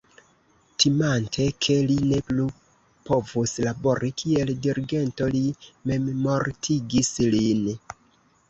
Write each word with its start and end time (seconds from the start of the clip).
Timante 0.83 1.43
ke 1.65 1.75
li 1.91 1.97
ne 2.13 2.21
plu 2.29 2.45
povus 3.09 3.53
labori 3.67 4.11
kiel 4.23 4.53
dirigento 4.65 5.29
li 5.37 5.45
memmortigis 5.93 7.13
lin. 7.37 7.71